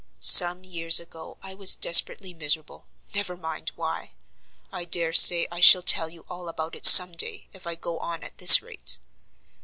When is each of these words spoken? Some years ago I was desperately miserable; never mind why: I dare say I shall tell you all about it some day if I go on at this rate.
Some 0.21 0.63
years 0.63 0.99
ago 0.99 1.37
I 1.43 1.53
was 1.53 1.75
desperately 1.75 2.33
miserable; 2.33 2.87
never 3.13 3.37
mind 3.37 3.71
why: 3.75 4.13
I 4.73 4.83
dare 4.83 5.13
say 5.13 5.47
I 5.51 5.59
shall 5.61 5.83
tell 5.83 6.09
you 6.09 6.25
all 6.27 6.49
about 6.49 6.73
it 6.73 6.87
some 6.87 7.11
day 7.11 7.49
if 7.53 7.67
I 7.67 7.75
go 7.75 7.99
on 7.99 8.23
at 8.23 8.39
this 8.39 8.63
rate. 8.63 8.97